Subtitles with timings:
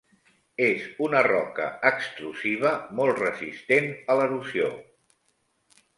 [0.67, 4.75] És una roca extrusiva molt resistent a l'erosió.